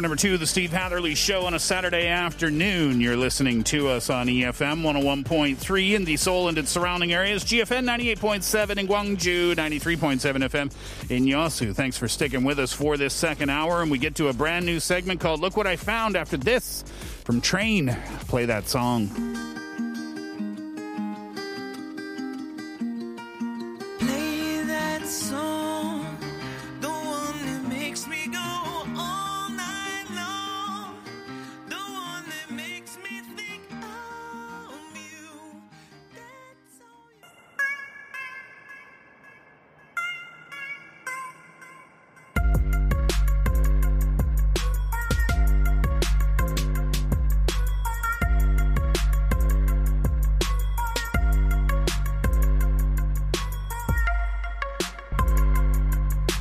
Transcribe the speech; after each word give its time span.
Hour 0.00 0.02
number 0.02 0.16
two 0.16 0.32
of 0.32 0.40
the 0.40 0.46
Steve 0.46 0.72
Hatherley 0.72 1.14
Show 1.14 1.44
on 1.44 1.52
a 1.52 1.58
Saturday 1.58 2.06
afternoon. 2.06 3.02
You're 3.02 3.18
listening 3.18 3.62
to 3.64 3.88
us 3.88 4.08
on 4.08 4.28
EFM 4.28 4.80
101.3 4.80 5.92
in 5.92 6.06
the 6.06 6.16
Seoul 6.16 6.48
and 6.48 6.56
its 6.56 6.70
surrounding 6.70 7.12
areas, 7.12 7.44
GFN 7.44 7.84
98.7 7.84 8.78
in 8.78 8.88
Gwangju, 8.88 9.54
93.7 9.54 10.48
FM 10.48 11.10
in 11.10 11.26
Yosu. 11.26 11.74
Thanks 11.74 11.98
for 11.98 12.08
sticking 12.08 12.44
with 12.44 12.58
us 12.58 12.72
for 12.72 12.96
this 12.96 13.12
second 13.12 13.50
hour. 13.50 13.82
And 13.82 13.90
we 13.90 13.98
get 13.98 14.14
to 14.14 14.28
a 14.28 14.32
brand 14.32 14.64
new 14.64 14.80
segment 14.80 15.20
called 15.20 15.40
Look 15.40 15.58
What 15.58 15.66
I 15.66 15.76
Found 15.76 16.16
after 16.16 16.38
this 16.38 16.82
from 17.24 17.42
Train. 17.42 17.94
Play 18.26 18.46
that 18.46 18.68
song. 18.68 19.49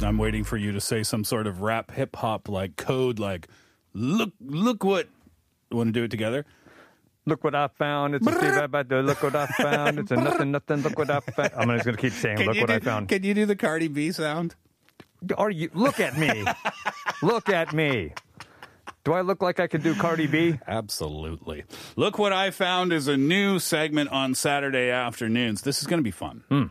I'm 0.04 0.18
waiting 0.18 0.44
for 0.44 0.58
you 0.58 0.72
to 0.72 0.82
say 0.82 1.04
some 1.04 1.24
sort 1.24 1.48
of 1.48 1.62
rap 1.62 1.92
hip 1.92 2.16
hop 2.16 2.48
like 2.48 2.76
code, 2.76 3.20
like, 3.20 3.48
look, 3.94 4.32
look 4.42 4.84
what. 4.84 5.08
Want 5.72 5.90
to 5.90 5.92
do 5.92 6.04
it 6.04 6.12
together? 6.12 6.46
Look 7.26 7.44
what 7.44 7.54
I 7.54 7.68
found. 7.68 8.16
It's 8.16 8.26
a 8.26 8.32
Steve 8.32 8.56
Abad. 8.56 8.90
Look 8.90 9.22
what 9.22 9.36
I 9.36 9.46
found. 9.46 10.00
It's 10.00 10.10
a 10.12 10.16
nothing, 10.16 10.52
nothing. 10.52 10.78
Look 10.82 10.98
what 10.98 11.12
I 11.12 11.20
found. 11.20 11.52
I'm 11.56 11.70
just 11.70 11.86
going 11.86 11.96
to 11.96 12.02
keep 12.02 12.14
saying, 12.14 12.40
look 12.40 12.58
what 12.60 12.68
do, 12.68 12.74
I 12.74 12.80
found. 12.80 13.08
Can 13.08 13.24
you 13.24 13.36
do 13.36 13.46
the 13.46 13.56
Cardi 13.56 13.88
B 13.88 14.12
sound? 14.12 14.56
Are 15.38 15.52
you? 15.52 15.70
Look 15.74 16.00
at 16.00 16.18
me. 16.18 16.44
look 17.22 17.50
at 17.50 17.74
me. 17.74 18.14
Do 19.04 19.14
I 19.14 19.22
look 19.22 19.42
like 19.42 19.60
I 19.60 19.68
could 19.68 19.84
do 19.84 19.94
Cardi 19.96 20.28
B? 20.28 20.60
Absolutely. 20.68 21.66
Look 21.96 22.18
what 22.18 22.34
I 22.34 22.52
found 22.52 22.92
is 22.92 23.08
a 23.08 23.16
new 23.18 23.60
segment 23.60 24.10
on 24.10 24.34
Saturday 24.34 24.90
afternoons. 24.90 25.62
This 25.62 25.82
is 25.82 25.88
going 25.88 26.00
to 26.00 26.04
be 26.04 26.12
fun. 26.12 26.44
Hmm. 26.50 26.64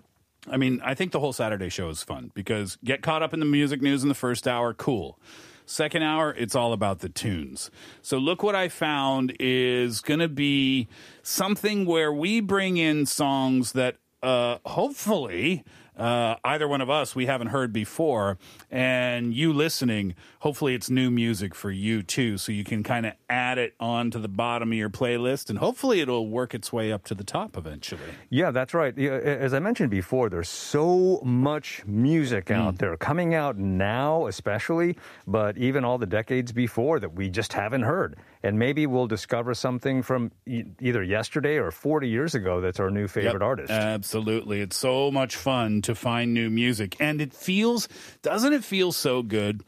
I 0.46 0.56
mean, 0.56 0.80
I 0.84 0.94
think 0.94 1.12
the 1.12 1.20
whole 1.20 1.32
Saturday 1.32 1.68
show 1.68 1.88
is 1.88 2.02
fun 2.02 2.30
because 2.34 2.78
get 2.84 3.02
caught 3.02 3.22
up 3.22 3.34
in 3.34 3.40
the 3.40 3.46
music 3.46 3.82
news 3.82 4.02
in 4.02 4.08
the 4.08 4.14
first 4.14 4.46
hour, 4.46 4.72
cool. 4.72 5.18
Second 5.66 6.02
hour, 6.02 6.34
it's 6.38 6.54
all 6.54 6.72
about 6.72 7.00
the 7.00 7.10
tunes. 7.10 7.70
So 8.00 8.16
look 8.16 8.42
what 8.42 8.54
I 8.54 8.68
found 8.68 9.36
is 9.38 10.00
going 10.00 10.20
to 10.20 10.28
be 10.28 10.88
something 11.22 11.84
where 11.84 12.12
we 12.12 12.40
bring 12.40 12.78
in 12.78 13.04
songs 13.04 13.72
that 13.72 13.96
uh, 14.22 14.58
hopefully 14.64 15.64
uh, 15.98 16.36
either 16.44 16.66
one 16.66 16.80
of 16.80 16.88
us 16.88 17.14
we 17.14 17.26
haven't 17.26 17.48
heard 17.48 17.72
before, 17.72 18.38
and 18.70 19.34
you 19.34 19.52
listening, 19.52 20.14
hopefully 20.40 20.74
it's 20.74 20.88
new 20.88 21.10
music 21.10 21.54
for 21.54 21.70
you 21.70 22.02
too, 22.02 22.38
so 22.38 22.52
you 22.52 22.64
can 22.64 22.82
kind 22.82 23.06
of 23.06 23.12
add 23.28 23.58
it 23.58 23.74
on 23.80 24.10
to 24.10 24.18
the 24.18 24.28
bottom 24.28 24.72
of 24.72 24.78
your 24.78 24.90
playlist, 24.90 25.50
and 25.50 25.58
hopefully 25.58 26.00
it'll 26.00 26.28
work 26.28 26.54
its 26.54 26.72
way 26.72 26.92
up 26.92 27.04
to 27.04 27.14
the 27.14 27.24
top 27.24 27.56
eventually. 27.56 28.00
Yeah, 28.30 28.50
that's 28.50 28.74
right. 28.74 28.96
As 28.98 29.52
I 29.54 29.58
mentioned 29.58 29.90
before, 29.90 30.28
there's 30.28 30.48
so 30.48 31.20
much 31.24 31.82
music 31.86 32.48
hmm. 32.48 32.54
out 32.54 32.78
there 32.78 32.96
coming 32.96 33.34
out 33.34 33.56
now, 33.58 34.26
especially, 34.26 34.96
but 35.26 35.56
even 35.58 35.84
all 35.84 35.98
the 35.98 36.06
decades 36.06 36.52
before 36.52 37.00
that 37.00 37.14
we 37.14 37.28
just 37.28 37.52
haven't 37.52 37.82
heard. 37.82 38.16
And 38.42 38.58
maybe 38.58 38.86
we'll 38.86 39.08
discover 39.08 39.52
something 39.54 40.02
from 40.02 40.30
e- 40.46 40.64
either 40.80 41.02
yesterday 41.02 41.56
or 41.56 41.72
40 41.72 42.08
years 42.08 42.34
ago 42.34 42.60
that's 42.60 42.78
our 42.78 42.90
new 42.90 43.08
favorite 43.08 43.32
Yep, 43.32 43.42
artist. 43.42 43.70
Absolutely. 43.70 44.60
It's 44.60 44.76
so 44.76 45.10
much 45.10 45.34
fun 45.34 45.82
to 45.82 45.94
find 45.94 46.32
new 46.32 46.48
music. 46.48 46.96
And 47.00 47.20
it 47.20 47.34
feels, 47.34 47.88
doesn't 48.22 48.52
it 48.52 48.62
feel 48.62 48.92
so 48.92 49.22
good 49.22 49.64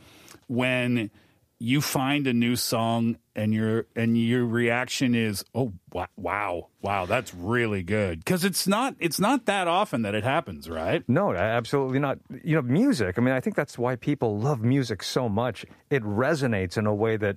when 0.51 1.13
you 1.61 1.81
find 1.81 2.27
a 2.27 2.33
new 2.33 2.57
song 2.57 3.17
and 3.37 3.55
your 3.55 3.87
and 3.95 4.19
your 4.19 4.45
reaction 4.45 5.15
is 5.15 5.45
oh 5.55 5.73
wow 6.17 6.69
wow 6.83 7.07
that's 7.07 7.33
really 7.35 7.83
good 7.85 8.19
because 8.19 8.45
it's 8.45 8.67
not 8.67 8.97
it's 8.99 9.21
not 9.21 9.47
that 9.47 9.69
often 9.69 10.03
that 10.03 10.15
it 10.15 10.25
happens 10.25 10.69
right 10.69 11.05
No, 11.09 11.33
absolutely 11.35 12.01
not. 12.01 12.19
You 12.43 12.57
know, 12.57 12.63
music, 12.63 13.17
I 13.17 13.21
mean, 13.21 13.35
I 13.35 13.41
think 13.41 13.55
that's 13.55 13.79
why 13.79 13.95
people 13.95 14.39
love 14.39 14.63
music 14.63 15.03
so 15.03 15.29
much. 15.29 15.65
It 15.89 16.03
resonates 16.03 16.77
in 16.77 16.87
a 16.87 16.95
way 16.95 17.17
that 17.19 17.37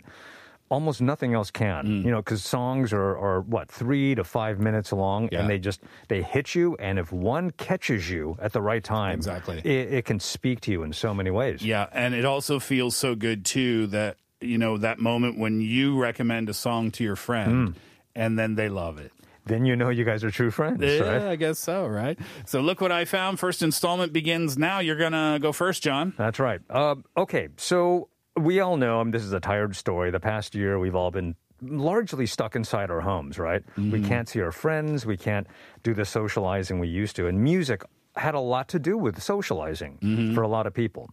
almost 0.69 1.01
nothing 1.01 1.33
else 1.33 1.51
can. 1.51 1.85
Mm. 1.85 2.05
You 2.05 2.11
know, 2.11 2.17
because 2.17 2.43
songs 2.43 2.91
are, 2.93 3.17
are 3.17 3.41
what, 3.41 3.69
three 3.69 4.15
to 4.15 4.23
five 4.23 4.59
minutes 4.59 4.91
long, 4.91 5.29
Yeah. 5.31 5.41
and 5.41 5.49
they 5.49 5.59
just, 5.59 5.81
they 6.07 6.21
hit 6.23 6.55
you, 6.55 6.75
and 6.79 6.97
if 6.97 7.11
one 7.11 7.51
catches 7.51 8.09
you 8.09 8.37
at 8.41 8.53
the 8.53 8.61
right 8.61 8.83
time, 8.83 9.15
Exactly. 9.15 9.59
it, 9.59 9.93
it 9.93 10.05
can 10.05 10.19
speak 10.19 10.61
to 10.61 10.71
you 10.71 10.83
in 10.83 10.93
so 10.93 11.13
many 11.13 11.29
ways. 11.31 11.61
yeah 11.63 11.87
and 11.91 12.13
it 12.15 12.25
also 12.25 12.59
feels 12.59 12.95
so 12.95 13.15
good 13.15 13.45
too 13.45 13.87
that 13.87 14.17
you 14.41 14.57
know 14.57 14.77
that 14.77 14.99
moment 14.99 15.37
when 15.39 15.61
you 15.61 15.97
recommend 15.99 16.49
a 16.49 16.53
song 16.53 16.91
to 16.91 17.03
your 17.03 17.15
friend 17.15 17.75
and 18.15 18.37
then 18.37 18.55
they 18.55 18.67
love 18.69 18.97
it 18.99 19.11
Then 19.45 19.65
you 19.65 19.75
know 19.75 19.89
you 19.89 20.03
guys 20.05 20.23
are 20.23 20.31
true 20.31 20.51
friends, 20.51 20.81
Yeah, 20.81 20.99
right? 21.01 21.21
I 21.33 21.35
guess 21.35 21.59
so, 21.59 21.85
right? 21.87 22.17
So 22.45 22.61
look 22.61 22.79
what 22.81 22.91
I 22.91 23.05
found. 23.05 23.39
First 23.39 23.61
installment 23.61 24.11
begins 24.13 24.57
now. 24.57 24.79
You're 24.79 24.97
gonna 24.97 25.37
go 25.41 25.51
first, 25.51 25.83
John. 25.83 26.13
That's 26.17 26.39
right. 26.39 26.61
Uh, 26.69 26.95
okay, 27.17 27.49
so 27.57 28.07
we 28.39 28.59
all 28.59 28.77
know, 28.77 28.99
I 28.99 29.03
mean, 29.03 29.11
this 29.11 29.23
is 29.23 29.33
a 29.33 29.39
tired 29.39 29.75
story. 29.75 30.11
The 30.11 30.19
past 30.19 30.55
year, 30.55 30.79
we've 30.79 30.95
all 30.95 31.11
been 31.11 31.35
largely 31.61 32.25
stuck 32.25 32.55
inside 32.55 32.89
our 32.89 33.01
homes, 33.01 33.39
right? 33.39 33.63
We 33.77 33.83
mm-hmm. 33.83 34.07
can't 34.07 34.27
see 34.27 34.41
our 34.41 34.51
friends. 34.51 35.05
We 35.05 35.17
can't 35.17 35.47
do 35.83 35.93
the 35.93 36.05
socializing 36.05 36.79
we 36.79 36.87
used 36.87 37.15
to. 37.17 37.27
And 37.27 37.41
music 37.41 37.83
had 38.15 38.35
a 38.35 38.39
lot 38.39 38.67
to 38.69 38.79
do 38.79 38.97
with 38.97 39.21
socializing 39.21 39.97
mm-hmm. 40.01 40.35
for 40.35 40.41
a 40.41 40.47
lot 40.47 40.67
of 40.67 40.73
people. 40.73 41.09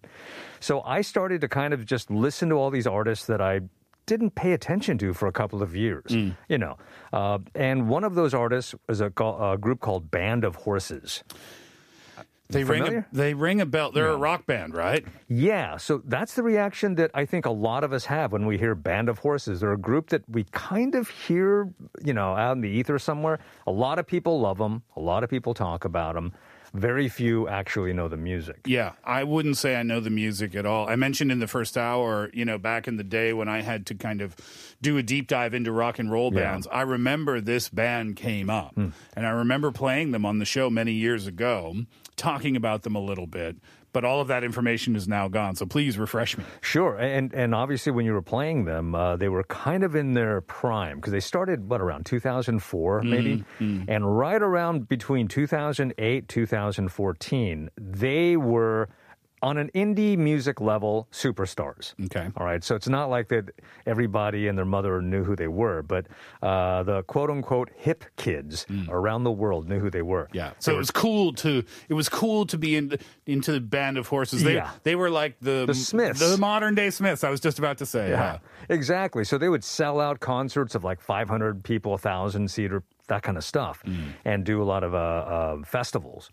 So 0.61 0.83
I 0.83 1.01
started 1.03 1.41
to 1.43 1.49
kind 1.49 1.73
of 1.73 1.87
just 1.87 2.11
listen 2.11 2.49
to 2.51 2.57
all 2.57 2.71
these 2.71 2.87
artists 2.87 3.27
that 3.27 3.41
I 3.41 3.61
didn't 4.07 4.35
pay 4.35 4.53
attention 4.53 4.99
to 4.99 5.15
for 5.15 5.29
a 5.29 5.33
couple 5.33 5.63
of 5.63 5.77
years, 5.77 6.11
mm. 6.11 6.37
you 6.49 6.59
know. 6.59 6.77
Uh, 7.13 7.39
and 7.55 7.89
one 7.89 8.03
of 8.03 8.15
those 8.17 8.35
artists 8.35 8.75
was 8.89 9.01
a, 9.01 9.13
a 9.17 9.57
group 9.57 9.81
called 9.81 10.11
Band 10.11 10.45
of 10.45 10.57
Horses. 10.57 11.23
They 12.51 12.65
ring 12.65 12.83
a, 12.99 13.07
they 13.13 13.35
ring 13.35 13.61
a 13.61 13.67
bell. 13.67 13.93
They're 13.93 14.09
a 14.09 14.17
rock 14.17 14.47
band, 14.47 14.75
right? 14.75 15.05
Yeah, 15.29 15.77
so 15.77 16.03
that's 16.05 16.35
the 16.35 16.43
reaction 16.43 16.97
that 16.97 17.11
I 17.15 17.25
think 17.25 17.47
a 17.47 17.51
lot 17.51 17.85
of 17.85 17.93
us 17.93 18.07
have 18.07 18.33
when 18.33 18.47
we 18.47 18.59
hear 18.59 18.75
Band 18.75 19.09
of 19.09 19.19
Horses. 19.21 19.61
They're 19.61 19.73
a 19.73 19.79
group 19.79 20.11
that 20.11 20.29
we 20.29 20.45
kind 20.53 20.95
of 20.95 21.09
hear, 21.09 21.71
you 22.05 22.13
know, 22.13 22.35
out 22.35 22.53
in 22.53 22.61
the 22.61 22.69
ether 22.69 22.99
somewhere. 22.99 23.39
A 23.67 23.73
lot 23.73 23.99
of 23.99 24.07
people 24.07 24.41
love 24.41 24.59
them, 24.59 24.83
a 24.97 25.01
lot 25.01 25.25
of 25.25 25.31
people 25.31 25.55
talk 25.55 25.85
about 25.85 26.15
them. 26.15 26.33
Very 26.73 27.09
few 27.09 27.49
actually 27.49 27.93
know 27.93 28.07
the 28.09 28.17
music. 28.17 28.61
Yeah, 28.65 28.93
I 29.05 29.25
wouldn't 29.25 29.57
say 29.57 29.77
I 29.77 29.83
know 29.83 29.99
the 30.01 30.11
music 30.11 30.55
at 30.55 30.67
all. 30.67 30.89
I 30.89 30.97
mentioned 30.97 31.33
in 31.33 31.41
the 31.41 31.47
first 31.49 31.77
hour, 31.77 32.31
you 32.33 32.45
know, 32.45 32.59
back 32.59 32.87
in 32.87 32.97
the 32.97 33.03
day 33.05 33.33
when 33.33 33.49
I 33.49 33.63
had 33.63 33.87
to 33.87 33.95
kind 33.95 34.21
of 34.21 34.37
do 34.81 34.97
a 34.97 35.03
deep 35.03 35.27
dive 35.27 35.53
into 35.53 35.73
rock 35.73 35.99
and 35.99 36.11
roll 36.13 36.33
Yeah. 36.33 36.41
bands, 36.53 36.69
I 36.71 36.83
remember 36.83 37.41
this 37.41 37.69
band 37.69 38.17
came 38.17 38.49
up. 38.49 38.75
Hmm. 38.75 38.89
And 39.17 39.27
I 39.27 39.31
remember 39.31 39.73
playing 39.73 40.13
them 40.13 40.25
on 40.25 40.39
the 40.39 40.45
show 40.45 40.71
many 40.71 40.93
years 40.93 41.27
ago, 41.27 41.75
talking 42.17 42.55
about 42.57 42.83
them 42.83 42.95
a 42.95 43.01
little 43.01 43.27
bit. 43.27 43.57
But 43.93 44.05
all 44.05 44.21
of 44.21 44.29
that 44.29 44.45
information 44.45 44.97
is 44.97 45.09
now 45.09 45.29
gone. 45.29 45.57
So 45.57 45.67
please 45.67 45.99
refresh 45.99 46.37
me. 46.39 46.45
Sure, 46.61 46.97
and 46.97 47.33
and 47.35 47.55
obviously 47.55 47.93
when 47.93 48.05
you 48.05 48.13
were 48.13 48.23
playing 48.23 48.65
them, 48.65 48.95
uh, 48.95 49.17
they 49.17 49.29
were 49.29 49.45
kind 49.45 49.83
of 49.85 49.95
in 49.95 50.15
their 50.15 50.41
prime 50.41 50.97
because 50.97 51.13
they 51.13 51.21
started 51.21 51.69
what 51.69 51.81
around 51.81 52.07
2004 52.07 53.03
maybe, 53.03 53.45
and 53.59 54.19
right 54.19 54.43
around 54.43 54.89
between 54.89 55.29
2008 55.29 56.29
2014, 56.29 57.71
they 57.77 58.37
were 58.37 58.89
on 59.43 59.57
an 59.57 59.71
indie 59.75 60.19
music 60.19 60.61
level 60.61 61.09
superstars. 61.13 61.95
Okay. 62.07 62.29
All 62.37 62.45
right, 62.45 62.63
so 62.63 62.75
it's 62.75 62.89
not 62.89 63.09
like 63.09 63.29
that 63.29 63.51
everybody 63.87 64.49
and 64.49 64.59
their 64.59 64.65
mother 64.67 65.01
knew 65.01 65.25
who 65.25 65.35
they 65.35 65.49
were, 65.49 65.83
but 65.83 66.07
uh, 66.43 66.83
the 66.83 67.03
quote 67.05 67.31
unquote 67.31 67.71
hip 67.77 68.05
kids 68.17 68.67
around 68.89 69.25
the 69.25 69.31
world 69.31 69.69
knew 69.69 69.79
who 69.81 69.91
they 69.91 70.03
were. 70.03 70.29
Yeah. 70.33 70.53
So 70.59 70.75
it 70.75 70.77
was 70.79 70.91
cool 70.91 71.33
to 71.35 71.65
it 71.89 71.95
was 71.95 72.09
cool 72.09 72.45
to 72.47 72.59
be 72.59 72.77
in 72.77 72.99
into 73.27 73.53
the 73.53 73.61
band 73.61 73.97
of 73.99 74.09
horses. 74.09 74.43
They 74.43 74.55
Yeah. 74.57 74.71
they 74.83 74.95
were 74.95 75.11
like 75.11 75.39
the 75.41 75.65
The 75.67 75.75
Smiths. 75.75 76.21
the 76.21 76.37
modern 76.37 76.75
day 76.75 76.91
Smiths. 76.91 77.25
I 77.25 77.31
was 77.31 77.41
just 77.41 77.59
about 77.59 77.79
to 77.79 77.87
say. 77.87 78.11
Yeah, 78.11 78.39
exactly. 78.69 79.25
So 79.25 79.39
they 79.39 79.49
would 79.49 79.65
sell 79.65 80.01
out 80.01 80.21
concerts 80.21 80.75
of 80.75 80.85
like 80.85 81.01
500 81.01 81.63
people, 81.65 81.93
1,000 81.93 82.51
seater, 82.51 82.83
that 83.09 83.23
kind 83.23 83.37
of 83.39 83.45
stuff, 83.45 83.83
and 84.25 84.45
do 84.45 84.63
a 84.63 84.65
lot 84.65 84.85
of 84.85 84.95
uh, 84.95 84.99
uh, 84.99 85.63
festivals. 85.65 86.31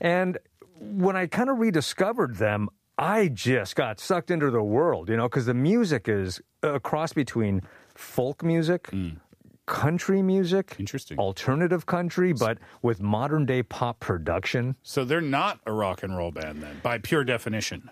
And 0.00 0.38
when 0.80 1.16
I 1.16 1.26
kind 1.26 1.50
of 1.50 1.58
rediscovered 1.58 2.36
them, 2.36 2.68
I 2.96 3.28
just 3.28 3.76
got 3.76 4.00
sucked 4.00 4.30
into 4.30 4.50
the 4.50 4.62
world, 4.62 5.08
you 5.08 5.16
know, 5.16 5.28
because 5.28 5.46
the 5.46 5.54
music 5.54 6.08
is 6.08 6.40
a 6.62 6.80
cross 6.80 7.12
between 7.12 7.62
folk 7.94 8.42
music. 8.42 8.90
Mm. 8.90 9.18
Country 9.66 10.22
music, 10.22 10.76
interesting, 10.78 11.18
alternative 11.18 11.84
country, 11.84 12.32
but 12.32 12.56
with 12.80 13.02
modern 13.02 13.44
day 13.44 13.62
pop 13.62 14.00
production. 14.00 14.76
So 14.82 15.04
they're 15.04 15.20
not 15.20 15.60
a 15.66 15.72
rock 15.72 16.02
and 16.02 16.16
roll 16.16 16.30
band 16.30 16.62
then, 16.62 16.80
by 16.82 16.96
pure 16.96 17.22
definition. 17.22 17.90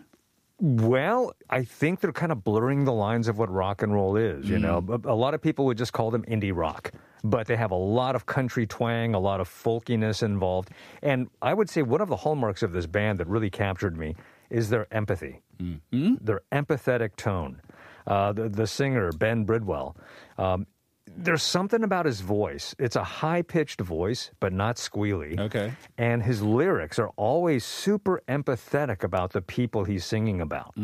Well, 0.59 1.35
I 1.51 1.65
think 1.65 2.01
they're 2.01 2.13
kind 2.13 2.33
of 2.33 2.43
blurring 2.43 2.87
the 2.87 2.95
lines 2.95 3.29
of 3.29 3.37
what 3.37 3.51
rock 3.51 3.83
and 3.83 3.93
roll 3.93 4.17
is. 4.17 4.49
You 4.49 4.57
mm. 4.57 4.63
know, 4.63 5.01
a, 5.05 5.13
a 5.13 5.15
lot 5.15 5.35
of 5.35 5.43
people 5.43 5.67
would 5.67 5.77
just 5.77 5.93
call 5.93 6.11
them 6.11 6.25
indie 6.25 6.57
rock, 6.57 6.93
but 7.31 7.47
they 7.47 7.57
have 7.57 7.71
a 7.71 7.77
lot 7.77 8.15
of 8.15 8.27
country 8.27 8.67
twang, 8.67 9.15
a 9.15 9.19
lot 9.19 9.41
of 9.41 9.49
folkiness 9.49 10.23
involved. 10.23 10.71
And 11.03 11.29
I 11.43 11.55
would 11.55 11.69
say 11.69 11.83
one 11.83 12.01
of 12.01 12.09
the 12.09 12.17
hallmarks 12.17 12.63
of 12.63 12.73
this 12.73 12.87
band 12.87 13.19
that 13.19 13.27
really 13.27 13.51
captured 13.51 13.97
me 13.97 14.15
is 14.51 14.71
their 14.71 14.87
empathy, 14.93 15.43
their 16.21 16.43
empathetic 16.53 17.17
tone. 17.17 17.61
Uh, 18.07 18.33
the, 18.33 18.49
the 18.49 18.67
singer, 18.67 19.11
Ben 19.13 19.45
Bridwell, 19.45 19.97
um, 20.39 20.67
there's 21.17 21.43
something 21.43 21.83
about 21.83 22.07
his 22.07 22.21
voice. 22.21 22.75
It's 22.79 22.95
a 22.97 23.03
high 23.03 23.43
pitched 23.43 23.81
voice, 23.81 24.31
but 24.39 24.53
not 24.53 24.77
squealy. 24.77 25.39
Okay. 25.39 25.73
And 25.99 26.23
his 26.23 26.43
lyrics 26.43 26.99
are 26.99 27.11
always 27.17 27.65
super 27.65 28.23
empathetic 28.29 29.03
about 29.03 29.33
the 29.33 29.41
people 29.41 29.85
he's 29.85 30.05
singing 30.05 30.41
about. 30.41 30.75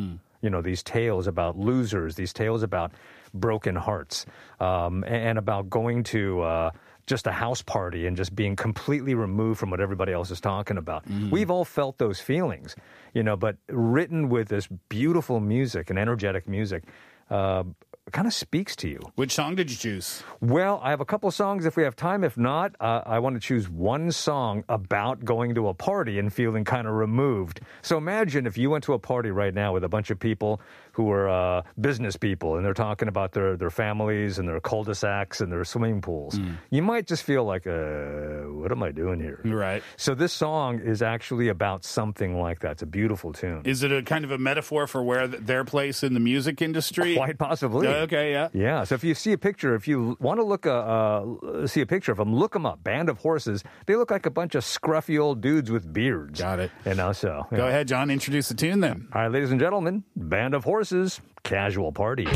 You 0.42 0.50
know, 0.50 0.60
these 0.60 0.82
tales 0.82 1.26
about 1.26 1.58
losers, 1.58 2.16
these 2.16 2.32
tales 2.32 2.62
about 2.62 2.92
broken 3.32 3.74
hearts, 3.76 4.26
um, 4.60 5.04
and, 5.04 5.38
about 5.38 5.70
going 5.70 6.02
to 6.04 6.42
uh, 6.42 6.70
just 7.06 7.26
a 7.26 7.32
house 7.32 7.62
party 7.62 8.06
and 8.06 8.16
just 8.16 8.34
being 8.34 8.54
completely 8.56 9.14
removed 9.14 9.58
from 9.58 9.70
what 9.70 9.80
everybody 9.80 10.12
else 10.12 10.30
is 10.30 10.40
talking 10.40 10.76
about. 10.76 11.04
We've 11.30 11.50
all 11.50 11.64
felt 11.64 11.98
those 11.98 12.20
feelings, 12.20 12.76
you 13.14 13.22
know, 13.22 13.36
but 13.36 13.56
written 13.68 14.28
with 14.28 14.48
this 14.48 14.68
beautiful 14.88 15.40
music 15.40 15.90
and 15.90 15.98
energetic 15.98 16.46
music. 16.48 16.84
Uh, 17.30 17.64
kind 18.10 18.26
of 18.26 18.34
speaks 18.34 18.74
to 18.76 18.88
you. 18.88 18.98
Which 19.14 19.32
song 19.32 19.54
did 19.54 19.70
you 19.70 19.76
choose? 19.76 20.22
Well, 20.40 20.80
I 20.82 20.90
have 20.90 21.00
a 21.00 21.04
couple 21.04 21.30
songs 21.30 21.64
if 21.66 21.76
we 21.76 21.84
have 21.84 21.94
time. 21.94 22.24
If 22.24 22.36
not, 22.36 22.74
uh, 22.80 23.02
I 23.06 23.20
want 23.20 23.36
to 23.36 23.40
choose 23.40 23.68
one 23.68 24.10
song 24.10 24.64
about 24.68 25.24
going 25.24 25.54
to 25.54 25.68
a 25.68 25.74
party 25.74 26.18
and 26.18 26.32
feeling 26.32 26.64
kind 26.64 26.88
of 26.88 26.94
removed. 26.94 27.60
So 27.80 27.96
imagine 27.96 28.46
if 28.46 28.58
you 28.58 28.70
went 28.70 28.84
to 28.84 28.94
a 28.94 28.98
party 28.98 29.30
right 29.30 29.54
now 29.54 29.72
with 29.72 29.84
a 29.84 29.88
bunch 29.88 30.10
of 30.10 30.18
people 30.18 30.60
who 30.92 31.10
are 31.10 31.28
uh, 31.28 31.62
business 31.80 32.16
people 32.16 32.56
and 32.56 32.66
they're 32.66 32.74
talking 32.74 33.08
about 33.08 33.32
their, 33.32 33.56
their 33.56 33.70
families 33.70 34.38
and 34.38 34.48
their 34.48 34.60
cul-de-sacs 34.60 35.40
and 35.40 35.50
their 35.50 35.64
swimming 35.64 36.02
pools. 36.02 36.38
You 36.70 36.82
might 36.82 37.06
just 37.06 37.22
feel 37.22 37.44
like, 37.44 37.66
uh, 37.66 38.50
what 38.50 38.72
am 38.72 38.82
I 38.82 38.90
doing 38.90 39.20
here? 39.20 39.40
Right. 39.44 39.82
So 39.96 40.14
this 40.14 40.32
song 40.32 40.80
is 40.80 41.02
actually 41.02 41.48
about 41.48 41.84
something 41.84 42.38
like 42.38 42.60
that. 42.60 42.72
It's 42.72 42.82
a 42.82 42.86
beautiful 42.86 43.32
tune. 43.32 43.62
Is 43.64 43.82
it 43.82 43.92
a 43.92 44.02
kind 44.02 44.24
of 44.24 44.32
a 44.32 44.38
metaphor 44.38 44.86
for 44.86 45.02
where 45.02 45.28
th- 45.28 45.42
their 45.44 45.64
place 45.64 46.02
in 46.02 46.14
the 46.14 46.20
music 46.20 46.60
industry? 46.60 47.14
Quite 47.14 47.38
possibly. 47.38 47.91
Okay, 47.92 48.32
yeah. 48.32 48.48
Yeah. 48.52 48.84
So 48.84 48.94
if 48.94 49.04
you 49.04 49.14
see 49.14 49.32
a 49.32 49.38
picture, 49.38 49.74
if 49.74 49.86
you 49.86 50.16
want 50.20 50.40
to 50.40 50.44
look, 50.44 50.66
uh, 50.66 50.70
uh, 50.70 51.66
see 51.66 51.80
a 51.80 51.86
picture 51.86 52.12
of 52.12 52.18
them, 52.18 52.34
look 52.34 52.52
them 52.52 52.66
up. 52.66 52.82
Band 52.82 53.08
of 53.08 53.18
Horses. 53.18 53.62
They 53.86 53.96
look 53.96 54.10
like 54.10 54.26
a 54.26 54.30
bunch 54.30 54.54
of 54.54 54.64
scruffy 54.64 55.20
old 55.20 55.40
dudes 55.40 55.70
with 55.70 55.92
beards. 55.92 56.40
Got 56.40 56.60
it. 56.60 56.70
You 56.84 56.94
know, 56.94 57.12
so. 57.12 57.46
Go 57.54 57.66
ahead, 57.68 57.88
John. 57.88 58.10
Introduce 58.10 58.48
the 58.48 58.54
tune 58.54 58.80
then. 58.80 59.08
All 59.12 59.22
right, 59.22 59.30
ladies 59.30 59.50
and 59.50 59.60
gentlemen, 59.60 60.04
Band 60.16 60.54
of 60.54 60.64
Horses, 60.64 61.20
Casual 61.42 61.92
Party. 61.92 62.26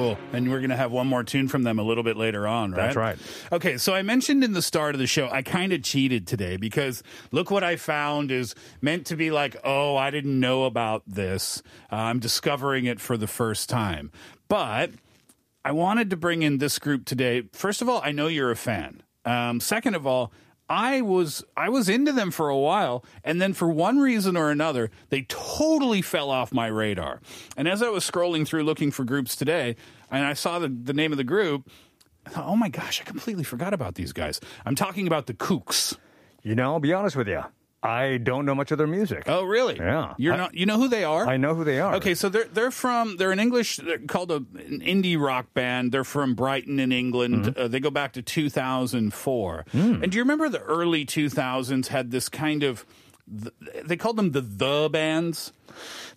Cool. 0.00 0.18
And 0.32 0.50
we're 0.50 0.60
going 0.60 0.70
to 0.70 0.76
have 0.76 0.92
one 0.92 1.06
more 1.06 1.22
tune 1.22 1.46
from 1.46 1.62
them 1.62 1.78
a 1.78 1.82
little 1.82 2.02
bit 2.02 2.16
later 2.16 2.46
on, 2.46 2.72
right? 2.72 2.84
That's 2.84 2.96
right. 2.96 3.18
Okay, 3.52 3.76
so 3.76 3.92
I 3.92 4.00
mentioned 4.02 4.42
in 4.42 4.54
the 4.54 4.62
start 4.62 4.94
of 4.94 4.98
the 4.98 5.06
show, 5.06 5.28
I 5.30 5.42
kind 5.42 5.74
of 5.74 5.82
cheated 5.82 6.26
today 6.26 6.56
because 6.56 7.02
look 7.32 7.50
what 7.50 7.62
I 7.62 7.76
found 7.76 8.30
is 8.30 8.54
meant 8.80 9.06
to 9.06 9.16
be 9.16 9.30
like, 9.30 9.56
oh, 9.62 9.96
I 9.96 10.10
didn't 10.10 10.40
know 10.40 10.64
about 10.64 11.02
this. 11.06 11.62
Uh, 11.92 11.96
I'm 11.96 12.18
discovering 12.18 12.86
it 12.86 12.98
for 12.98 13.18
the 13.18 13.26
first 13.26 13.68
time. 13.68 14.10
But 14.48 14.90
I 15.66 15.72
wanted 15.72 16.08
to 16.10 16.16
bring 16.16 16.42
in 16.42 16.58
this 16.58 16.78
group 16.78 17.04
today. 17.04 17.42
First 17.52 17.82
of 17.82 17.88
all, 17.88 18.00
I 18.02 18.12
know 18.12 18.26
you're 18.26 18.50
a 18.50 18.56
fan. 18.56 19.02
Um, 19.26 19.60
second 19.60 19.94
of 19.94 20.06
all, 20.06 20.32
I 20.70 21.00
was 21.00 21.42
I 21.56 21.68
was 21.68 21.88
into 21.88 22.12
them 22.12 22.30
for 22.30 22.48
a 22.48 22.56
while, 22.56 23.04
and 23.24 23.42
then 23.42 23.52
for 23.52 23.68
one 23.68 23.98
reason 23.98 24.36
or 24.36 24.50
another, 24.50 24.92
they 25.08 25.22
totally 25.22 26.00
fell 26.00 26.30
off 26.30 26.52
my 26.52 26.68
radar. 26.68 27.20
And 27.56 27.66
as 27.66 27.82
I 27.82 27.88
was 27.88 28.08
scrolling 28.08 28.46
through 28.46 28.62
looking 28.62 28.92
for 28.92 29.04
groups 29.04 29.34
today, 29.34 29.74
and 30.12 30.24
I 30.24 30.34
saw 30.34 30.60
the, 30.60 30.68
the 30.68 30.92
name 30.92 31.10
of 31.10 31.18
the 31.18 31.24
group, 31.24 31.68
I 32.24 32.30
thought, 32.30 32.46
oh 32.46 32.54
my 32.54 32.68
gosh, 32.68 33.00
I 33.00 33.04
completely 33.04 33.42
forgot 33.42 33.74
about 33.74 33.96
these 33.96 34.12
guys. 34.12 34.40
I'm 34.64 34.76
talking 34.76 35.08
about 35.08 35.26
the 35.26 35.34
Kooks. 35.34 35.96
You 36.44 36.54
know, 36.54 36.72
I'll 36.74 36.80
be 36.80 36.92
honest 36.92 37.16
with 37.16 37.26
you. 37.26 37.42
I 37.82 38.18
don't 38.18 38.44
know 38.44 38.54
much 38.54 38.70
of 38.72 38.78
their 38.78 38.86
music. 38.86 39.22
Oh, 39.26 39.42
really? 39.44 39.76
Yeah. 39.76 40.12
You're 40.18 40.34
I- 40.34 40.36
not. 40.36 40.54
You 40.54 40.66
know 40.66 40.76
who 40.76 40.86
they 40.88 41.02
are? 41.04 41.26
I 41.26 41.38
know 41.38 41.54
who 41.54 41.64
they 41.64 41.80
are. 41.80 41.94
Okay, 41.94 42.14
so 42.14 42.28
they're 42.28 42.44
they're 42.44 42.70
from 42.70 43.16
they're 43.16 43.32
an 43.32 43.40
English 43.40 43.76
they're 43.78 43.98
called 43.98 44.30
a, 44.30 44.36
an 44.36 44.80
indie 44.84 45.18
rock 45.18 45.54
band. 45.54 45.90
They're 45.92 46.04
from 46.04 46.34
Brighton 46.34 46.78
in 46.78 46.92
England. 46.92 47.46
Mm-hmm. 47.46 47.60
Uh, 47.60 47.68
they 47.68 47.80
go 47.80 47.90
back 47.90 48.12
to 48.14 48.22
2004. 48.22 49.64
Hmm. 49.72 49.78
And 50.02 50.12
do 50.12 50.16
you 50.18 50.22
remember 50.22 50.48
the 50.48 50.60
early 50.62 51.06
2000s 51.06 51.86
had 51.88 52.10
this 52.10 52.28
kind 52.28 52.62
of 52.62 52.84
th- 53.30 53.84
they 53.86 53.96
called 53.96 54.16
them 54.16 54.32
the 54.32 54.40
the 54.40 54.88
bands, 54.92 55.52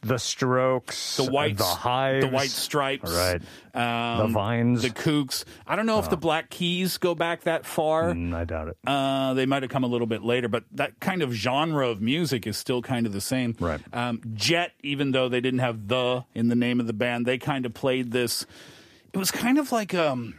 The 0.01 0.17
Strokes, 0.17 1.17
the 1.17 1.31
white 1.31 1.57
the 1.57 1.63
Hives, 1.63 2.25
the 2.25 2.31
white 2.31 2.49
stripes, 2.49 3.11
Right. 3.11 3.41
Um, 3.75 4.27
The 4.27 4.33
Vines. 4.33 4.81
the 4.81 4.89
Kooks. 4.89 5.45
I 5.65 5.75
don't 5.75 5.85
know 5.85 5.99
if 5.99 6.09
the 6.09 6.17
Black 6.17 6.49
Keys 6.49 6.97
go 6.97 7.15
back 7.15 7.41
that 7.43 7.65
far. 7.65 8.13
Mm, 8.13 8.33
I 8.35 8.43
doubt 8.45 8.67
it. 8.69 8.77
Uh, 8.85 9.33
they 9.33 9.45
might 9.45 9.63
have 9.63 9.71
come 9.71 9.83
a 9.83 9.87
little 9.87 10.07
bit 10.07 10.23
later, 10.23 10.47
but 10.47 10.63
that 10.73 10.99
kind 10.99 11.21
of 11.21 11.31
genre 11.33 11.87
of 11.89 12.01
music 12.01 12.45
is 12.45 12.57
still 12.57 12.81
kind 12.81 13.05
of 13.05 13.13
the 13.13 13.21
same. 13.21 13.55
Right. 13.59 13.79
Um, 13.93 14.21
Jet, 14.33 14.71
even 14.83 15.11
though 15.11 15.29
they 15.29 15.41
didn't 15.41 15.59
have 15.61 15.87
the 15.87 16.25
in 16.35 16.49
the 16.49 16.55
name 16.55 16.79
of 16.79 16.87
the 16.87 16.93
band, 16.93 17.25
they 17.25 17.37
kind 17.37 17.65
of 17.65 17.73
played 17.73 18.11
this. 18.11 18.45
It 19.13 19.17
was 19.17 19.31
kind 19.31 19.57
of 19.57 19.71
like 19.71 19.93
um 19.93 20.35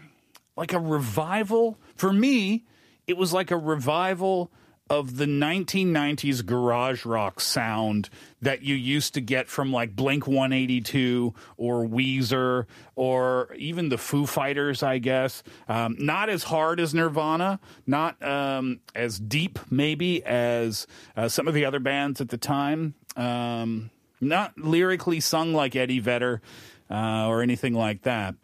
like 0.56 0.72
a 0.72 0.80
revival 0.80 1.78
for 1.96 2.12
me. 2.12 2.64
It 3.06 3.16
was 3.16 3.32
like 3.32 3.50
a 3.50 3.56
revival 3.56 4.50
of 4.94 5.16
the 5.16 5.26
1990s 5.26 6.46
garage 6.46 7.04
rock 7.04 7.40
sound 7.40 8.08
that 8.40 8.62
you 8.62 8.76
used 8.76 9.14
to 9.14 9.20
get 9.20 9.48
from 9.48 9.72
like 9.72 9.96
Blink 9.96 10.28
182 10.28 11.34
or 11.56 11.84
Weezer 11.84 12.66
or 12.94 13.52
even 13.56 13.88
the 13.88 13.98
Foo 13.98 14.24
Fighters, 14.24 14.84
I 14.84 14.98
guess. 14.98 15.42
Um, 15.68 15.96
not 15.98 16.28
as 16.28 16.44
hard 16.44 16.78
as 16.78 16.94
Nirvana, 16.94 17.58
not 17.88 18.22
um, 18.22 18.78
as 18.94 19.18
deep 19.18 19.58
maybe 19.68 20.24
as 20.24 20.86
uh, 21.16 21.28
some 21.28 21.48
of 21.48 21.54
the 21.54 21.64
other 21.64 21.80
bands 21.80 22.20
at 22.20 22.28
the 22.28 22.38
time. 22.38 22.94
Um, 23.16 23.90
not 24.20 24.56
lyrically 24.56 25.18
sung 25.18 25.52
like 25.52 25.74
Eddie 25.74 25.98
Vedder 25.98 26.40
uh, 26.88 27.26
or 27.26 27.42
anything 27.42 27.74
like 27.74 28.02
that. 28.02 28.36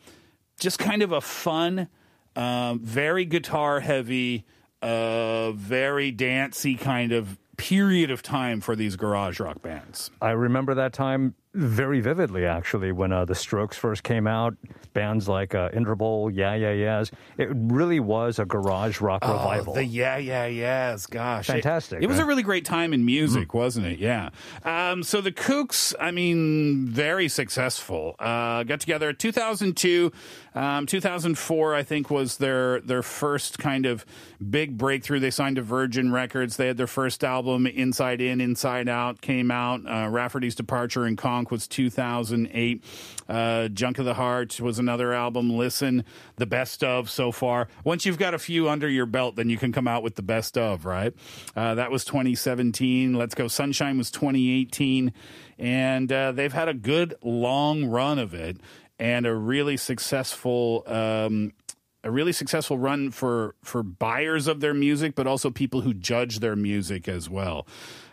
Just 0.58 0.80
kind 0.80 1.02
of 1.02 1.12
a 1.12 1.20
fun, 1.20 1.88
um, 2.34 2.80
very 2.80 3.24
guitar 3.24 3.78
heavy, 3.78 4.44
uh, 4.82 5.52
very 5.52 6.10
dancey 6.10 6.74
kind 6.74 7.12
of 7.12 7.38
period 7.56 8.10
of 8.10 8.22
time 8.22 8.60
for 8.60 8.74
these 8.74 8.96
garage 8.96 9.38
rock 9.38 9.60
bands. 9.60 10.10
I 10.20 10.30
remember 10.30 10.74
that 10.74 10.92
time 10.92 11.34
very 11.52 12.00
vividly, 12.00 12.46
actually, 12.46 12.92
when 12.92 13.12
uh, 13.12 13.24
the 13.24 13.34
Strokes 13.34 13.76
first 13.76 14.02
came 14.02 14.26
out. 14.26 14.54
Bands 14.92 15.28
like 15.28 15.54
uh, 15.54 15.70
Interpol, 15.70 16.30
Yeah 16.34 16.54
Yeah 16.54 16.72
Yeahs. 16.72 17.10
It 17.38 17.48
really 17.52 18.00
was 18.00 18.38
a 18.38 18.44
garage 18.44 19.00
rock 19.00 19.22
revival. 19.22 19.72
Oh, 19.72 19.76
the 19.76 19.84
yeah, 19.84 20.16
yeah, 20.16 20.46
yes. 20.46 21.06
Gosh. 21.06 21.48
It- 21.48 21.52
Fantastic, 21.54 22.02
It, 22.02 22.06
was 22.06 22.18
huh? 22.18 22.24
a 22.24 22.26
really 22.26 22.42
great 22.42 22.64
time 22.64 22.92
in 22.92 23.04
music, 23.04 23.54
wasn't 23.54 23.86
it? 23.86 23.98
Yeah. 24.00 24.30
Um, 24.64 25.02
so 25.02 25.20
the 25.20 25.30
Kooks, 25.32 25.94
I 26.00 26.10
mean, 26.10 26.86
very 26.88 27.28
successful. 27.28 28.16
Uh, 28.18 28.64
got 28.64 28.80
together 28.80 29.12
2002, 29.12 30.10
um, 30.54 30.86
2004, 30.86 31.74
I 31.74 31.82
think, 31.84 32.10
was 32.10 32.38
their, 32.38 32.80
their 32.80 33.02
first 33.02 33.58
kind 33.58 33.86
of 33.86 34.04
big 34.50 34.76
breakthrough. 34.76 35.20
They 35.20 35.30
signed 35.30 35.56
to 35.56 35.62
Virgin 35.62 36.12
Records. 36.12 36.56
They 36.56 36.66
had 36.66 36.76
their 36.76 36.86
first 36.88 37.22
album, 37.22 37.66
Inside 37.66 38.20
In, 38.20 38.40
Inside 38.40 38.88
Out, 38.88 39.20
came 39.20 39.50
out. 39.52 39.80
Uh, 39.86 40.08
Rafferty's 40.08 40.54
Departure 40.56 41.04
and 41.04 41.16
Konk 41.40 41.50
was 41.50 41.66
2008. 41.66 42.84
Uh, 43.28 43.68
Junk 43.68 43.98
of 43.98 44.04
the 44.04 44.14
Heart 44.14 44.60
was 44.60 44.78
another 44.78 45.12
album. 45.12 45.56
Listen, 45.56 46.04
the 46.36 46.46
best 46.46 46.82
of 46.82 47.10
so 47.10 47.32
far. 47.32 47.68
Once 47.84 48.04
you've 48.04 48.18
got 48.18 48.34
a 48.34 48.38
few 48.38 48.68
under 48.68 48.88
your 48.88 49.06
belt, 49.06 49.36
then 49.36 49.48
you 49.50 49.56
can 49.56 49.72
come 49.72 49.88
out 49.88 50.02
with 50.02 50.16
the 50.16 50.22
best 50.22 50.58
of, 50.58 50.84
right? 50.84 51.14
Uh, 51.56 51.74
that 51.74 51.90
was 51.90 52.04
2017. 52.04 53.14
Let's 53.14 53.34
Go 53.34 53.48
Sunshine 53.48 53.98
was 53.98 54.10
2018. 54.10 55.12
And 55.58 56.12
uh, 56.12 56.32
they've 56.32 56.52
had 56.52 56.68
a 56.68 56.74
good 56.74 57.14
long 57.22 57.84
run 57.86 58.18
of 58.18 58.34
it 58.34 58.58
and 58.98 59.26
a 59.26 59.34
really 59.34 59.76
successful. 59.76 60.84
Um, 60.86 61.52
a 62.02 62.10
really 62.10 62.32
successful 62.32 62.78
run 62.78 63.10
for 63.10 63.54
for 63.62 63.82
buyers 63.82 64.46
of 64.46 64.60
their 64.60 64.72
music, 64.72 65.14
but 65.14 65.26
also 65.26 65.50
people 65.50 65.82
who 65.82 65.92
judge 65.92 66.40
their 66.40 66.56
music 66.56 67.06
as 67.08 67.28
well. 67.28 67.66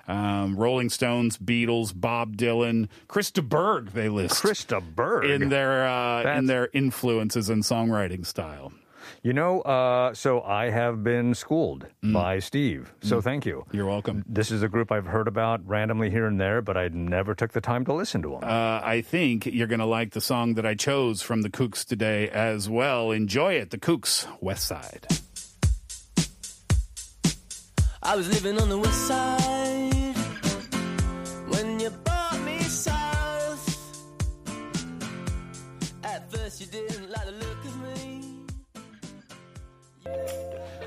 Um, 0.07 0.55
Rolling 0.55 0.89
Stones, 0.89 1.37
Beatles, 1.37 1.93
Bob 1.93 2.37
Dylan, 2.37 2.87
Krista 3.07 3.47
Berg. 3.47 3.91
They 3.91 4.09
list 4.09 4.41
Krista 4.41 4.81
Berg 4.81 5.25
in 5.25 5.49
their 5.49 5.87
uh, 5.87 6.37
in 6.37 6.45
their 6.45 6.69
influences 6.73 7.49
and 7.49 7.63
songwriting 7.63 8.25
style. 8.25 8.71
You 9.23 9.33
know, 9.33 9.61
uh, 9.61 10.13
so 10.13 10.41
I 10.41 10.69
have 10.69 11.03
been 11.03 11.33
schooled 11.33 11.87
by 12.03 12.39
Steve. 12.39 12.93
So 13.01 13.19
thank 13.19 13.45
you. 13.45 13.65
Mm. 13.69 13.73
You're 13.73 13.85
welcome. 13.85 14.23
This 14.27 14.51
is 14.51 14.63
a 14.63 14.69
group 14.69 14.91
I've 14.91 15.05
heard 15.05 15.27
about 15.27 15.67
randomly 15.67 16.09
here 16.09 16.25
and 16.25 16.39
there, 16.39 16.61
but 16.61 16.77
I 16.77 16.87
never 16.89 17.33
took 17.33 17.51
the 17.51 17.61
time 17.61 17.83
to 17.85 17.93
listen 17.93 18.21
to 18.21 18.29
them. 18.29 18.43
Uh, 18.43 18.81
I 18.83 19.03
think 19.05 19.45
you're 19.45 19.67
going 19.67 19.79
to 19.79 19.85
like 19.85 20.11
the 20.11 20.21
song 20.21 20.53
that 20.55 20.65
I 20.65 20.75
chose 20.75 21.21
from 21.21 21.41
the 21.41 21.49
Kooks 21.49 21.85
today 21.85 22.29
as 22.29 22.69
well. 22.69 23.11
Enjoy 23.11 23.53
it, 23.53 23.71
the 23.71 23.77
Kooks, 23.77 24.27
West 24.41 24.65
Side. 24.67 25.07
I 28.03 28.15
was 28.15 28.29
living 28.29 28.61
on 28.61 28.69
the 28.69 28.77
west 28.77 29.07
side 29.07 29.66
At 36.59 36.63
first, 36.63 36.73
you 36.73 36.87
didn't 36.87 37.11
like 37.11 37.25
the 37.25 37.31
look 37.31 37.65
of 37.65 37.81
me. 37.83 38.23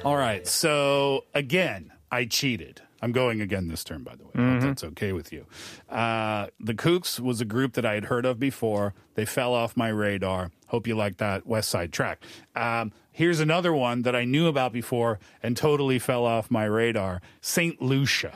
All 0.04 0.16
right. 0.16 0.46
So 0.46 1.24
again, 1.34 1.92
I 2.10 2.24
cheated. 2.24 2.82
I'm 3.02 3.12
going 3.12 3.40
again 3.40 3.68
this 3.68 3.82
term, 3.82 4.02
by 4.04 4.14
the 4.14 4.24
way. 4.24 4.30
I 4.34 4.52
hope 4.52 4.60
that's 4.60 4.84
okay 4.84 5.12
with 5.12 5.32
you. 5.32 5.46
Uh, 5.88 6.48
the 6.58 6.74
Kooks 6.74 7.18
was 7.18 7.40
a 7.40 7.46
group 7.46 7.72
that 7.74 7.86
I 7.86 7.94
had 7.94 8.04
heard 8.06 8.26
of 8.26 8.38
before. 8.38 8.92
They 9.14 9.24
fell 9.24 9.54
off 9.54 9.74
my 9.74 9.88
radar. 9.88 10.50
Hope 10.66 10.86
you 10.86 10.94
like 10.94 11.16
that 11.16 11.46
West 11.46 11.70
Side 11.70 11.92
track. 11.92 12.22
Um, 12.54 12.92
here's 13.10 13.40
another 13.40 13.72
one 13.72 14.02
that 14.02 14.14
I 14.14 14.24
knew 14.26 14.48
about 14.48 14.72
before 14.72 15.18
and 15.42 15.56
totally 15.56 15.98
fell 15.98 16.26
off 16.26 16.50
my 16.50 16.64
radar 16.64 17.22
St. 17.40 17.80
Lucia. 17.80 18.34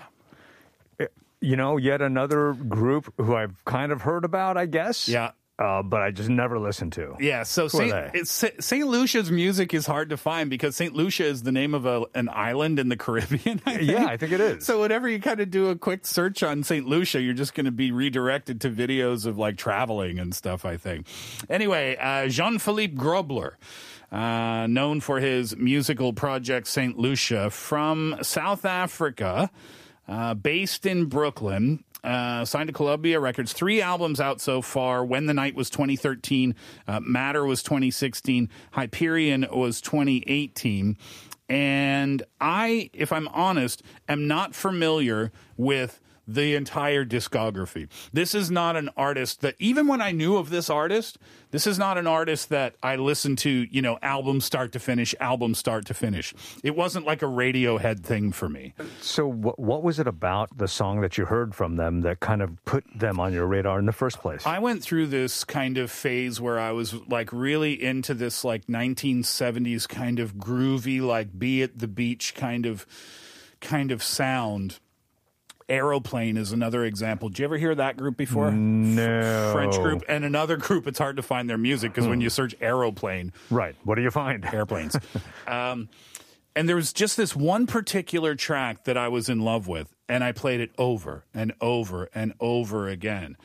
You 1.43 1.57
know, 1.57 1.77
yet 1.77 2.01
another 2.01 2.55
group 2.55 3.13
who 3.19 3.37
I've 3.37 3.63
kind 3.67 3.93
of 3.93 4.01
heard 4.01 4.25
about, 4.25 4.57
I 4.57 4.65
guess. 4.65 5.11
Yeah. 5.11 5.33
Uh, 5.57 5.85
but 5.85 6.03
I 6.03 6.11
just 6.11 6.29
never 6.29 6.59
listened 6.59 6.95
to. 6.95 7.15
Yeah, 7.21 7.45
so 7.45 7.69
Saint, 7.69 8.27
Saint 8.27 8.89
Lucia's 8.89 9.31
music 9.31 9.73
is 9.73 9.87
hard 9.87 10.11
to 10.11 10.17
find 10.17 10.51
because 10.51 10.75
Saint 10.75 10.95
Lucia 10.95 11.27
is 11.27 11.45
the 11.45 11.53
name 11.53 11.75
of 11.75 11.87
a, 11.87 12.05
an 12.17 12.29
island 12.29 12.81
in 12.81 12.89
the 12.89 12.97
Caribbean. 12.97 13.63
I. 13.67 13.79
Yeah, 13.79 14.07
I 14.07 14.17
think 14.17 14.33
it 14.33 14.41
is. 14.41 14.67
So 14.67 14.81
whenever 14.81 15.09
you 15.09 15.21
kind 15.21 15.39
of 15.39 15.53
do 15.53 15.69
a 15.69 15.77
quick 15.77 16.07
search 16.07 16.43
on 16.43 16.65
Saint 16.65 16.87
Lucia, 16.87 17.21
you're 17.21 17.35
just 17.35 17.55
going 17.55 17.67
to 17.67 17.73
be 17.73 17.93
redirected 17.93 18.63
to 18.63 18.71
videos 18.71 19.27
of 19.27 19.39
like 19.39 19.57
traveling 19.57 20.19
and 20.19 20.35
stuff. 20.35 20.65
I 20.65 20.77
think. 20.77 21.07
Anyway, 21.49 21.97
uh, 22.01 22.27
Jean 22.29 22.59
Philippe 22.59 22.95
Grobler. 22.97 23.53
Uh, 24.13 24.69
known 24.69 25.01
for 25.01 25.19
his 25.19 25.57
musical 25.57 26.13
project 26.13 26.69
St. 26.69 26.97
Lucia 26.97 27.51
from 27.51 28.17
South 28.23 28.65
Africa, 28.65 29.51
uh, 30.07 30.35
based 30.35 30.87
in 30.87 31.07
Brooklyn. 31.07 31.83
Uh, 32.05 32.45
signed 32.45 32.67
to 32.67 32.73
Columbia 32.73 33.19
Records. 33.19 33.53
Three 33.55 33.81
albums 33.81 34.21
out 34.21 34.41
so 34.41 34.61
far. 34.61 35.05
When 35.05 35.27
the 35.27 35.35
Night 35.35 35.55
was 35.55 35.71
2013. 35.71 36.55
Uh, 36.87 37.01
Matter 37.01 37.45
was 37.45 37.63
2016. 37.63 38.51
Hyperion 38.73 39.47
was 39.51 39.81
2018. 39.81 40.99
And 41.49 42.23
I, 42.41 42.91
if 42.93 43.11
I'm 43.11 43.29
honest, 43.29 43.83
am 44.09 44.29
not 44.29 44.55
familiar 44.55 45.33
with 45.57 46.01
the 46.27 46.55
entire 46.55 47.05
discography. 47.05 47.89
This 48.13 48.35
is 48.35 48.51
not 48.51 48.77
an 48.77 48.91
artist 48.97 49.41
that, 49.43 49.55
even 49.59 49.87
when 49.87 50.01
I 50.01 50.13
knew 50.13 50.37
of 50.37 50.51
this 50.51 50.71
artist, 50.71 51.19
this 51.51 51.67
is 51.67 51.79
not 51.79 51.99
an 51.99 52.07
artist 52.07 52.49
that 52.49 52.75
I 52.83 52.97
listened 52.97 53.39
to, 53.39 53.51
you 53.51 53.83
know, 53.83 53.99
album 54.03 54.41
start 54.41 54.73
to 54.73 54.79
finish, 54.79 55.15
album 55.21 55.55
start 55.55 55.87
to 55.87 55.95
finish. 55.95 56.35
It 56.63 56.75
wasn't 56.75 57.07
like 57.07 57.23
a 57.23 57.27
Radiohead 57.27 58.01
thing 58.01 58.33
for 58.33 58.49
me. 58.49 58.75
So, 59.01 59.27
what, 59.27 59.59
what 59.59 59.83
was 59.83 59.99
it 59.99 60.07
about 60.07 60.57
the 60.57 60.69
song 60.69 61.01
that 61.03 61.17
you 61.19 61.27
heard 61.27 61.55
from 61.55 61.77
them 61.77 62.01
that 62.01 62.21
kind 62.21 62.43
of 62.43 62.63
put 62.65 62.85
them 62.95 63.21
on 63.21 63.33
your 63.33 63.47
radar 63.47 63.79
in 63.79 63.87
the 63.87 63.93
first 63.93 64.19
place? 64.19 64.47
I 64.47 64.59
went 64.59 64.83
through 64.83 65.09
this 65.09 65.45
kind 65.45 65.79
of 65.79 65.91
phase 65.91 66.41
where 66.41 66.59
I 66.59 66.73
was 66.73 66.95
like 67.09 67.33
really 67.33 67.81
into 67.83 68.15
this 68.15 68.45
like 68.45 68.67
1970s 68.67 69.89
kind 69.89 70.19
of 70.19 70.35
groovy, 70.37 71.01
like 71.01 71.39
be 71.39 71.63
at 71.63 71.79
the 71.79 71.89
beach 71.89 72.35
kind 72.35 72.67
of 72.67 72.87
kind 73.61 73.91
of 73.91 74.03
sound. 74.03 74.79
Aeroplane 75.69 76.37
is 76.37 76.53
another 76.53 76.85
example. 76.85 77.29
Did 77.29 77.39
you 77.39 77.45
ever 77.47 77.57
hear 77.57 77.75
that 77.75 77.97
group 77.97 78.17
before? 78.17 78.51
No. 78.51 79.51
French 79.53 79.77
group 79.77 80.03
and 80.09 80.25
another 80.25 80.57
group. 80.57 80.87
It's 80.87 80.99
hard 80.99 81.17
to 81.17 81.23
find 81.23 81.49
their 81.49 81.59
music 81.59 81.93
because 81.95 82.07
when 82.07 82.21
you 82.21 82.31
search 82.31 82.55
aeroplane, 82.61 83.33
right, 83.51 83.75
what 83.85 83.95
do 83.95 84.03
you 84.03 84.11
find? 84.11 84.45
Airplanes. 84.53 84.97
um, 85.47 85.89
and 86.57 86.69
there 86.69 86.77
was 86.77 86.93
just 86.93 87.17
this 87.17 87.35
one 87.35 87.67
particular 87.67 88.35
track 88.35 88.85
that 88.85 88.97
I 88.97 89.09
was 89.09 89.29
in 89.29 89.41
love 89.41 89.67
with, 89.67 89.95
and 90.09 90.23
I 90.23 90.33
played 90.33 90.61
it 90.61 90.71
over 90.79 91.25
and 91.35 91.53
over 91.61 92.09
and 92.15 92.35
over 92.41 92.89
again. 92.89 93.37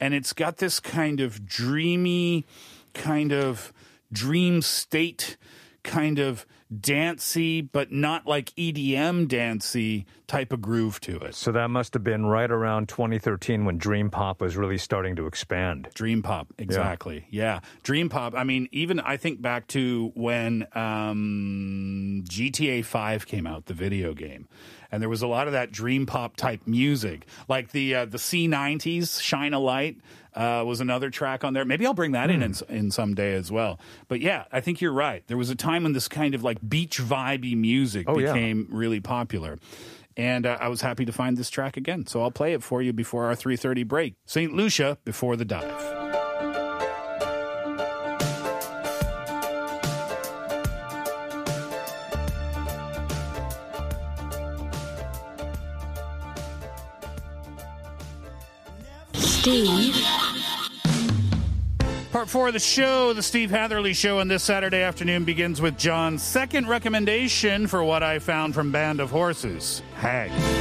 And 0.00 0.14
it's 0.14 0.32
got 0.32 0.58
this 0.58 0.78
kind 0.80 1.20
of 1.20 1.46
dreamy, 1.46 2.44
kind 2.92 3.32
of 3.32 3.72
dream 4.12 4.62
state, 4.62 5.36
kind 5.82 6.18
of 6.18 6.44
dancey, 6.74 7.60
but 7.60 7.90
not 7.92 8.26
like 8.26 8.50
EDM 8.56 9.28
dancey 9.28 10.06
type 10.26 10.52
of 10.52 10.60
groove 10.60 11.00
to 11.00 11.16
it. 11.20 11.34
So 11.34 11.52
that 11.52 11.70
must 11.70 11.94
have 11.94 12.04
been 12.04 12.26
right 12.26 12.50
around 12.50 12.88
2013 12.88 13.64
when 13.64 13.78
Dream 13.78 14.10
Pop 14.10 14.40
was 14.40 14.56
really 14.56 14.78
starting 14.78 15.16
to 15.16 15.26
expand. 15.26 15.88
Dream 15.94 16.22
pop, 16.22 16.48
exactly. 16.58 17.26
Yeah. 17.30 17.60
Dream 17.82 18.08
pop. 18.08 18.34
I 18.34 18.44
mean, 18.44 18.68
even 18.72 19.00
I 19.00 19.16
think 19.16 19.40
back 19.40 19.66
to 19.68 20.12
when 20.14 20.66
um, 20.74 22.24
GTA 22.28 22.84
5 22.84 23.26
came 23.26 23.46
out, 23.46 23.66
the 23.66 23.74
video 23.74 24.12
game. 24.14 24.46
And 24.90 25.02
there 25.02 25.08
was 25.10 25.20
a 25.20 25.26
lot 25.26 25.46
of 25.46 25.52
that 25.52 25.70
dream 25.70 26.06
pop 26.06 26.36
type 26.36 26.62
music, 26.66 27.26
like 27.46 27.72
the 27.72 27.94
uh, 27.94 28.04
the 28.06 28.16
C90s, 28.16 29.20
"Shine 29.20 29.52
a 29.52 29.58
Light" 29.58 29.98
uh, 30.34 30.62
was 30.64 30.80
another 30.80 31.10
track 31.10 31.44
on 31.44 31.52
there. 31.52 31.64
Maybe 31.64 31.84
I'll 31.84 31.92
bring 31.92 32.12
that 32.12 32.30
in, 32.30 32.42
in 32.42 32.54
in 32.68 32.90
someday 32.90 33.34
as 33.34 33.50
well. 33.52 33.78
But 34.06 34.20
yeah, 34.20 34.44
I 34.52 34.60
think 34.60 34.80
you're 34.80 34.92
right. 34.92 35.22
There 35.26 35.36
was 35.36 35.50
a 35.50 35.54
time 35.54 35.82
when 35.82 35.92
this 35.92 36.08
kind 36.08 36.34
of 36.34 36.42
like 36.42 36.57
beach 36.66 36.98
vibey 37.00 37.56
music 37.56 38.06
Oh, 38.08 38.18
yeah. 38.18 38.32
became 38.32 38.68
really 38.70 39.00
popular. 39.00 39.58
And 40.16 40.46
uh, 40.46 40.58
I 40.60 40.68
was 40.68 40.80
happy 40.80 41.04
to 41.04 41.12
find 41.12 41.36
this 41.36 41.48
track 41.48 41.76
again. 41.76 42.06
So 42.06 42.20
I'll 42.22 42.30
play 42.32 42.52
it 42.52 42.62
for 42.62 42.82
you 42.82 42.92
before 42.92 43.26
our 43.26 43.34
3:30 43.36 43.86
break. 43.86 44.14
St. 44.26 44.52
Lucia 44.52 44.98
before 45.04 45.36
the 45.36 45.44
dive. 45.44 45.94
Steve. 59.14 60.27
Part 62.18 62.28
four 62.28 62.48
of 62.48 62.52
the 62.52 62.58
show, 62.58 63.12
the 63.12 63.22
Steve 63.22 63.48
Hatherley 63.48 63.94
Show, 63.94 64.18
and 64.18 64.28
this 64.28 64.42
Saturday 64.42 64.82
afternoon 64.82 65.22
begins 65.22 65.60
with 65.60 65.78
John's 65.78 66.20
second 66.20 66.66
recommendation 66.66 67.68
for 67.68 67.84
what 67.84 68.02
I 68.02 68.18
found 68.18 68.54
from 68.54 68.72
Band 68.72 68.98
of 68.98 69.08
Horses, 69.08 69.84
Hag. 69.94 70.57